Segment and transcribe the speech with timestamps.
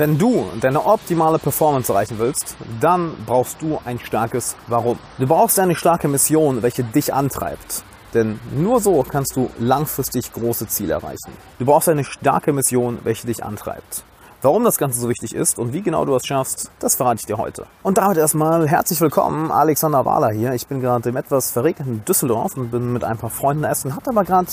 [0.00, 4.98] Wenn du deine optimale Performance erreichen willst, dann brauchst du ein starkes Warum.
[5.18, 7.82] Du brauchst eine starke Mission, welche dich antreibt.
[8.14, 11.30] Denn nur so kannst du langfristig große Ziele erreichen.
[11.58, 14.02] Du brauchst eine starke Mission, welche dich antreibt.
[14.40, 17.26] Warum das Ganze so wichtig ist und wie genau du es schaffst, das verrate ich
[17.26, 17.66] dir heute.
[17.82, 20.54] Und damit erstmal herzlich willkommen, Alexander Wahler hier.
[20.54, 24.08] Ich bin gerade im etwas verregneten Düsseldorf und bin mit ein paar Freunden essen, hatte
[24.08, 24.48] aber gerade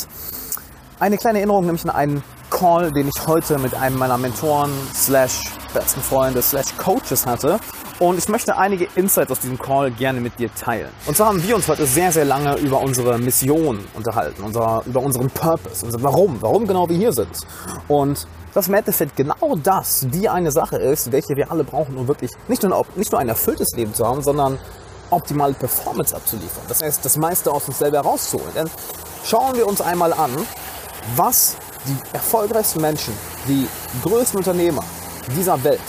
[0.99, 5.43] eine kleine Erinnerung, nämlich an einen Call, den ich heute mit einem meiner Mentoren slash
[5.73, 7.59] besten Freunde slash Coaches hatte.
[7.99, 10.89] Und ich möchte einige Insights aus diesem Call gerne mit dir teilen.
[11.07, 15.01] Und zwar haben wir uns heute sehr, sehr lange über unsere Mission unterhalten, unser, über
[15.01, 17.35] unseren Purpose, unser Warum, warum genau wir hier sind.
[17.87, 22.31] Und dass Endeffekt genau das die eine Sache ist, welche wir alle brauchen, um wirklich
[22.47, 24.57] nicht nur, nicht nur ein erfülltes Leben zu haben, sondern
[25.09, 26.63] optimale Performance abzuliefern.
[26.67, 28.51] Das heißt, das meiste aus uns selber herauszuholen.
[28.55, 28.69] Denn
[29.25, 30.31] schauen wir uns einmal an,
[31.15, 33.13] was die erfolgreichsten Menschen,
[33.47, 33.67] die
[34.03, 34.83] größten Unternehmer
[35.35, 35.79] dieser Welt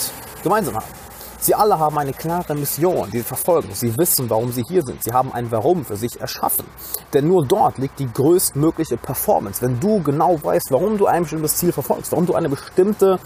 [0.43, 0.98] gemeinsam haben.
[1.41, 3.69] Sie alle haben eine klare Mission, die sie verfolgen.
[3.73, 5.05] Sie wissen, warum sie hier sind.
[5.05, 6.67] Sie haben ein Warum für sich erschaffen.
[7.15, 9.62] Denn nur dort liegt die größtmögliche Performance.
[9.62, 13.20] Wenn du genau weißt, warum du ein bestimmtes Ziel verfolgst, warum du eine bestimmte,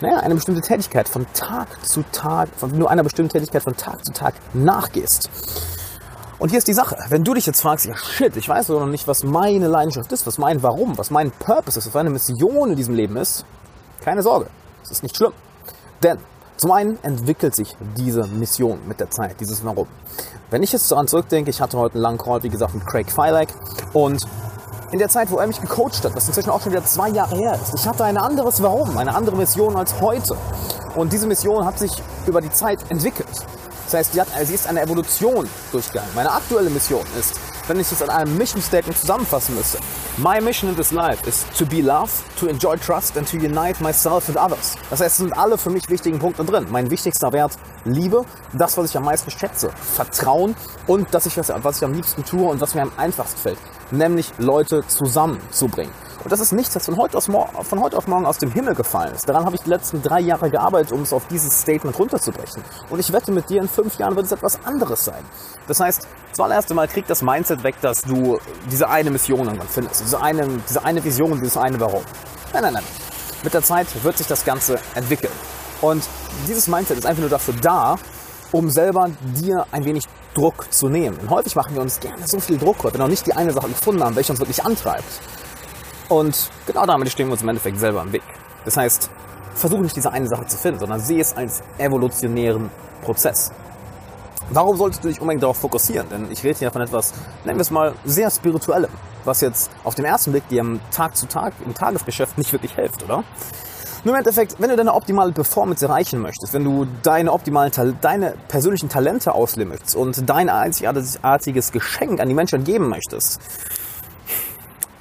[0.00, 4.04] naja, eine bestimmte Tätigkeit von Tag zu Tag, von nur einer bestimmten Tätigkeit von Tag
[4.04, 5.28] zu Tag nachgehst.
[6.40, 6.96] Und hier ist die Sache.
[7.10, 10.26] Wenn du dich jetzt fragst, ja shit, ich weiß noch nicht, was meine Leidenschaft ist,
[10.26, 13.44] was mein Warum, was mein Purpose ist, was meine Mission in diesem Leben ist,
[14.02, 14.46] keine Sorge.
[14.82, 15.34] Es ist nicht schlimm.
[16.02, 16.16] Denn
[16.56, 19.86] zum einen entwickelt sich diese Mission mit der Zeit, dieses Warum.
[20.48, 23.12] Wenn ich jetzt daran zurückdenke, ich hatte heute einen langen Call, wie gesagt, mit Craig
[23.12, 23.50] Filek
[23.92, 24.24] und
[24.92, 27.36] in der Zeit, wo er mich gecoacht hat, was inzwischen auch schon wieder zwei Jahre
[27.36, 30.38] her ist, ich hatte ein anderes Warum, eine andere Mission als heute.
[30.96, 31.92] Und diese Mission hat sich
[32.26, 33.28] über die Zeit entwickelt.
[33.90, 36.10] Das heißt, sie, hat, sie ist eine Evolution durchgegangen.
[36.14, 39.78] Meine aktuelle Mission ist, wenn ich es in einem Mission Statement zusammenfassen müsste.
[40.16, 43.82] My mission in this life is to be loved, to enjoy trust and to unite
[43.82, 44.76] myself and others.
[44.90, 46.68] Das heißt, es sind alle für mich wichtigen Punkte drin.
[46.70, 50.54] Mein wichtigster Wert, Liebe, das, was ich am meisten schätze, Vertrauen
[50.86, 53.58] und das, was ich am liebsten tue und was mir am einfachsten fällt,
[53.90, 55.92] nämlich Leute zusammenzubringen.
[56.22, 58.74] Und das ist nichts, das von heute, aus, von heute auf morgen aus dem Himmel
[58.74, 59.28] gefallen ist.
[59.28, 62.62] Daran habe ich die letzten drei Jahre gearbeitet, um es auf dieses Statement runterzubrechen.
[62.90, 65.24] Und ich wette mit dir, in fünf Jahren wird es etwas anderes sein.
[65.66, 68.38] Das heißt, zuallererst einmal kriegt das Mindset weg, dass du
[68.70, 70.02] diese eine Mission irgendwann findest.
[70.02, 72.02] Diese eine, diese eine Vision, dieses eine Warum.
[72.52, 72.84] Nein, nein, nein.
[73.42, 75.32] Mit der Zeit wird sich das Ganze entwickeln.
[75.80, 76.04] Und
[76.46, 77.96] dieses Mindset ist einfach nur dafür da,
[78.52, 80.04] um selber dir ein wenig
[80.34, 81.16] Druck zu nehmen.
[81.18, 83.52] Und häufig machen wir uns gerne so viel Druck, weil wir noch nicht die eine
[83.52, 85.04] Sache gefunden haben, welche uns wirklich antreibt.
[86.10, 88.22] Und genau damit stehen wir uns im Endeffekt selber im Weg.
[88.64, 89.08] Das heißt,
[89.54, 92.68] versuche nicht diese eine Sache zu finden, sondern sehe es als evolutionären
[93.02, 93.52] Prozess.
[94.50, 96.08] Warum solltest du dich unbedingt darauf fokussieren?
[96.10, 97.12] Denn ich rede hier von etwas,
[97.44, 98.90] nennen wir es mal, sehr spirituellem,
[99.24, 102.74] was jetzt auf den ersten Blick dir am Tag zu Tag im Tagesgeschäft nicht wirklich
[102.74, 103.22] hilft, oder?
[104.02, 107.70] Nur im Endeffekt, wenn du deine optimale Performance erreichen möchtest, wenn du deine optimalen,
[108.00, 113.40] deine persönlichen Talente ausleben und dein einzigartiges Geschenk an die Menschen geben möchtest,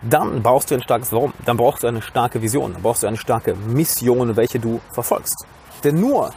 [0.02, 1.34] dann brauchst du ein starkes Warum.
[1.46, 2.74] Dann brauchst du eine starke Vision.
[2.74, 5.46] Dann brauchst du eine starke Mission, welche du verfolgst.
[5.84, 6.32] Denn nur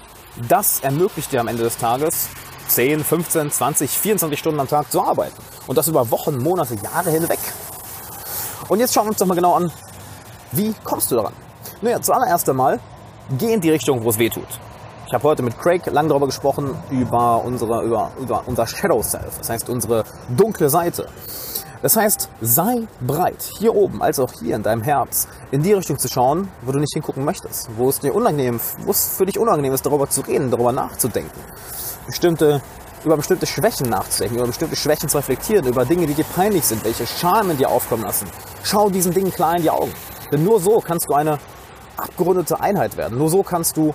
[0.49, 2.29] das ermöglicht dir am Ende des Tages
[2.69, 5.37] 10, 15, 20, 24 Stunden am Tag zu arbeiten.
[5.67, 7.39] Und das über Wochen, Monate, Jahre hinweg.
[8.69, 9.71] Und jetzt schauen wir uns doch mal genau an,
[10.53, 11.35] wie kommst du daran?
[11.83, 12.81] Naja, zuallererst einmal,
[13.39, 14.47] geh in die Richtung, wo es weh tut.
[15.07, 19.39] Ich habe heute mit Craig lang darüber gesprochen, über, unsere, über, über unser Shadow Self,
[19.39, 20.05] das heißt unsere
[20.37, 21.07] dunkle Seite.
[21.83, 25.99] Das heißt, sei bereit, hier oben als auch hier in deinem Herz, in die Richtung
[25.99, 29.37] zu schauen, wo du nicht hingucken möchtest, wo es dir unangenehm, wo es für dich
[29.37, 31.41] unangenehm ist, darüber zu reden, darüber nachzudenken,
[32.07, 32.63] bestimmte,
[33.05, 36.85] über bestimmte Schwächen nachzudenken, über bestimmte Schwächen zu reflektieren, über Dinge, die dir peinlich sind,
[36.85, 38.29] welche Scham in dir aufkommen lassen.
[38.63, 39.93] Schau diesen Dingen klar in die Augen.
[40.31, 41.41] Denn nur so kannst du eine
[41.97, 43.19] abgerundete Einheit werden.
[43.19, 43.93] Nur so kannst du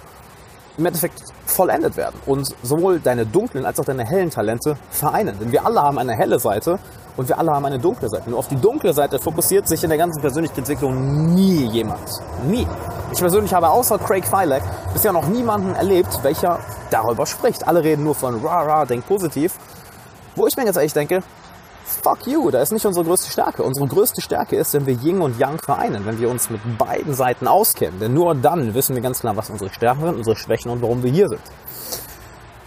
[0.77, 5.37] im Endeffekt vollendet werden und sowohl deine dunklen als auch deine hellen Talente vereinen.
[5.39, 6.77] Denn wir alle haben eine helle Seite
[7.15, 8.29] und wir alle haben eine dunkle Seite.
[8.29, 12.07] Nur auf die dunkle Seite fokussiert sich in der ganzen Persönlichkeitsentwicklung nie jemand.
[12.47, 12.67] Nie.
[13.11, 14.61] Ich persönlich habe außer Craig Filek
[14.93, 16.59] bisher noch niemanden erlebt, welcher
[16.91, 17.67] darüber spricht.
[17.67, 19.55] Alle reden nur von ra ra, denk positiv.
[20.35, 21.23] Wo ich mir jetzt ehrlich denke,
[21.87, 23.63] fuck you, da ist nicht unsere größte Stärke.
[23.63, 27.13] Unsere größte Stärke ist, wenn wir Yin und Yang vereinen, wenn wir uns mit beiden
[27.13, 27.99] Seiten auskennen.
[27.99, 31.03] Denn nur dann wissen wir ganz klar, was unsere Stärken sind, unsere Schwächen und warum
[31.03, 31.41] wir hier sind.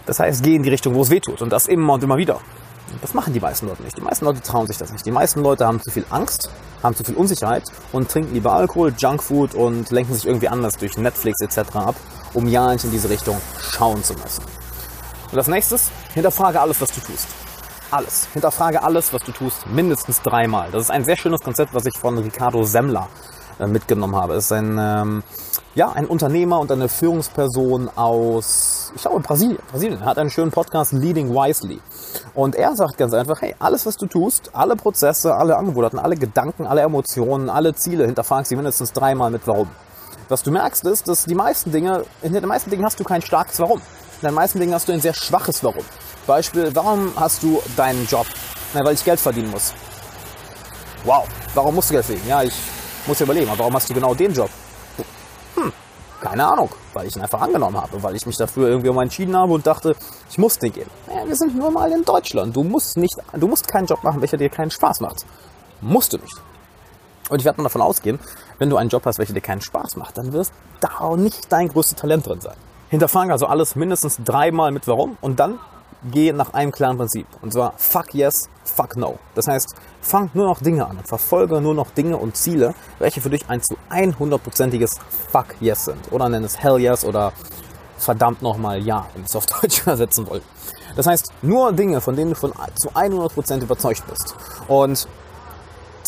[0.05, 1.41] Das heißt, geh in die Richtung, wo es weh tut.
[1.41, 2.39] Und das immer und immer wieder.
[3.01, 3.97] Das machen die meisten Leute nicht.
[3.97, 5.05] Die meisten Leute trauen sich das nicht.
[5.05, 6.49] Die meisten Leute haben zu viel Angst,
[6.83, 7.63] haben zu viel Unsicherheit
[7.93, 11.75] und trinken lieber Alkohol, Junkfood und lenken sich irgendwie anders durch Netflix etc.
[11.75, 11.95] ab,
[12.33, 14.43] um ja nicht in diese Richtung schauen zu müssen.
[15.31, 15.77] Und das nächste,
[16.13, 17.27] hinterfrage alles, was du tust.
[17.91, 18.27] Alles.
[18.31, 20.71] Hinterfrage alles, was du tust, mindestens dreimal.
[20.71, 23.09] Das ist ein sehr schönes Konzept, was ich von Ricardo Semmler
[23.59, 24.35] äh, mitgenommen habe.
[24.35, 25.23] Es ist ein ähm,
[25.73, 29.59] ja, ein Unternehmer und eine Führungsperson aus, ich glaube, Brasilien.
[29.71, 31.79] Brasilien hat einen schönen Podcast, Leading Wisely.
[32.33, 36.15] Und er sagt ganz einfach, hey, alles, was du tust, alle Prozesse, alle Angebote, alle
[36.15, 39.69] Gedanken, alle Emotionen, alle Ziele, hinterfrag sie mindestens dreimal mit Warum.
[40.27, 43.21] Was du merkst, ist, dass die meisten Dinge, in den meisten Dingen hast du kein
[43.21, 43.81] starkes Warum.
[44.21, 45.83] In den meisten Dingen hast du ein sehr schwaches Warum.
[46.25, 48.25] Beispiel, warum hast du deinen Job?
[48.73, 49.73] Na, weil ich Geld verdienen muss.
[51.03, 52.27] Wow, warum musst du Geld verdienen?
[52.27, 52.53] Ja, ich
[53.07, 54.49] muss überlegen, aber warum hast du genau den Job?
[56.21, 59.35] Keine Ahnung, weil ich ihn einfach angenommen habe, weil ich mich dafür irgendwie mal entschieden
[59.35, 59.95] habe und dachte,
[60.29, 60.89] ich muss den gehen.
[61.07, 62.55] Naja, wir sind nur mal in Deutschland.
[62.55, 65.25] Du musst nicht, du musst keinen Job machen, welcher dir keinen Spaß macht.
[65.81, 66.35] Musst du nicht.
[67.29, 68.19] Und ich werde mal davon ausgehen,
[68.59, 71.69] wenn du einen Job hast, welcher dir keinen Spaß macht, dann wirst da nicht dein
[71.69, 72.55] größtes Talent drin sein.
[72.89, 75.59] Hinterfrage also alles mindestens dreimal mit Warum und dann
[76.11, 77.27] geh nach einem klaren Prinzip.
[77.41, 79.19] Und zwar fuck yes, fuck no.
[79.35, 83.21] Das heißt, fang nur noch Dinge an und verfolge nur noch Dinge und Ziele, welche
[83.21, 84.99] für dich ein zu 100%iges
[85.31, 86.11] fuck yes sind.
[86.11, 87.33] Oder nenn es hell yes oder
[87.97, 90.43] verdammt nochmal ja, wenn wir es auf Deutsch übersetzen wollen.
[90.95, 94.35] Das heißt, nur Dinge, von denen du von zu 100% überzeugt bist.
[94.67, 95.07] Und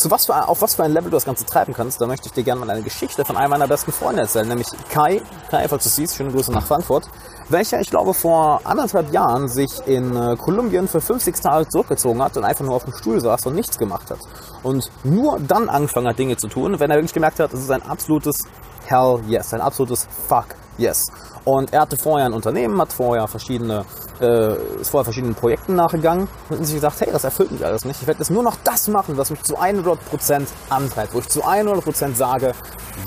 [0.03, 2.27] zu was für, auf was für ein Level du das Ganze treiben kannst, da möchte
[2.27, 5.65] ich dir gerne mal eine Geschichte von einem meiner besten Freunde erzählen, nämlich Kai, Kai,
[5.69, 7.07] falls du siehst, schöne Grüße nach Frankfurt,
[7.47, 12.21] welcher, ich glaube, vor anderthalb Jahren sich in äh, Kolumbien für fünf, sechs Tage zurückgezogen
[12.21, 14.19] hat und einfach nur auf dem Stuhl saß und nichts gemacht hat.
[14.61, 17.71] Und nur dann angefangen hat, Dinge zu tun, wenn er wirklich gemerkt hat, es ist
[17.71, 18.43] ein absolutes
[18.93, 20.45] Hell yes, ein absolutes Fuck
[20.77, 21.07] yes.
[21.45, 23.85] Und er hatte vorher ein Unternehmen, hat vorher verschiedene,
[24.21, 27.85] äh, ist vorher verschiedenen Projekten nachgegangen und hat sich gesagt, hey, das erfüllt mich alles
[27.85, 27.99] nicht.
[28.01, 31.43] Ich werde jetzt nur noch das machen, was mich zu 100% antreibt, wo ich zu
[31.43, 32.53] 100% sage,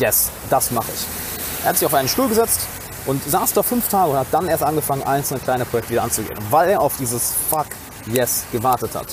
[0.00, 1.06] yes, das mache ich.
[1.62, 2.66] Er hat sich auf einen Stuhl gesetzt,
[3.06, 6.36] und saß da fünf Tage und hat dann erst angefangen, einzelne kleine Projekte wieder anzugehen,
[6.50, 7.66] weil er auf dieses Fuck
[8.06, 9.06] Yes gewartet hat.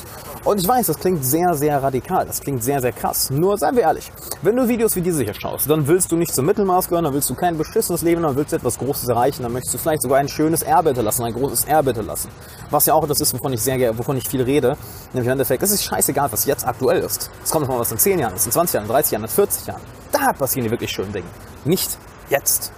[0.46, 3.30] Und ich weiß, das klingt sehr, sehr radikal, das klingt sehr, sehr krass.
[3.30, 4.12] Nur seien wir ehrlich,
[4.42, 7.14] wenn du Videos wie diese hier schaust, dann willst du nicht zum Mittelmaß gehören, dann
[7.14, 10.02] willst du kein beschissenes Leben, dann willst du etwas Großes erreichen, dann möchtest du vielleicht
[10.02, 12.30] sogar ein schönes Erbe hinterlassen, ein großes Erbe hinterlassen.
[12.72, 14.76] Was ja auch das ist, wovon ich sehr, wovon ich viel rede.
[15.14, 17.32] Nämlich im Endeffekt, es ist scheißegal, was jetzt aktuell ist.
[17.42, 19.68] Es kommt mal was in 10 Jahren, in 20 Jahren, in 30 Jahren, in 40
[19.68, 19.82] Jahren.
[20.12, 21.28] Da passieren die wirklich schönen Dinge.
[21.64, 21.98] Nicht
[22.30, 22.74] jetzt.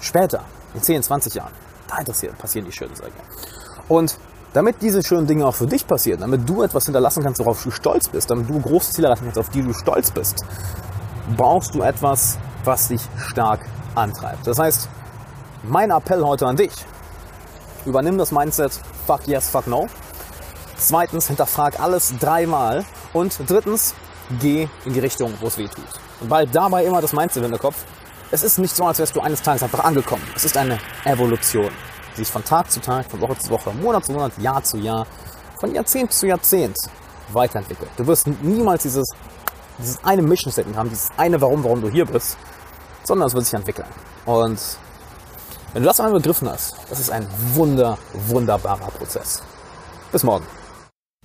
[0.00, 0.44] Später,
[0.74, 1.52] in 10, 20 Jahren,
[1.88, 2.02] da
[2.36, 3.12] passieren die schönen Dinge.
[3.88, 4.18] Und
[4.52, 7.70] damit diese schönen Dinge auch für dich passieren, damit du etwas hinterlassen kannst, worauf du
[7.70, 10.44] stolz bist, damit du große Ziele erreichen kannst, auf die du stolz bist,
[11.36, 13.60] brauchst du etwas, was dich stark
[13.94, 14.46] antreibt.
[14.46, 14.88] Das heißt,
[15.64, 16.72] mein Appell heute an dich,
[17.84, 19.86] übernimm das Mindset fuck yes, fuck no.
[20.76, 22.84] Zweitens, hinterfrag alles dreimal.
[23.12, 23.94] Und drittens,
[24.40, 25.84] geh in die Richtung, wo es weh tut.
[26.20, 27.84] Und bald dabei immer das Mindset in der Kopf,
[28.30, 30.22] es ist nicht so, als wärst du eines Tages einfach angekommen.
[30.34, 31.70] Es ist eine Evolution,
[32.16, 35.06] sich von Tag zu Tag, von Woche zu Woche, Monat zu Monat, Jahr zu Jahr,
[35.58, 36.76] von Jahrzehnt zu Jahrzehnt
[37.32, 37.90] weiterentwickelt.
[37.96, 39.08] Du wirst niemals dieses,
[39.78, 42.36] dieses eine Mission Statement haben, dieses eine Warum, warum du hier bist,
[43.04, 43.88] sondern es wird sich entwickeln.
[44.24, 44.58] Und
[45.72, 49.42] wenn du das einmal begriffen hast, das ist ein wunder, wunderbarer Prozess.
[50.12, 50.46] Bis morgen.